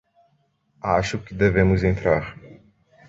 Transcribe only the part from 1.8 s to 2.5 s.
entrar.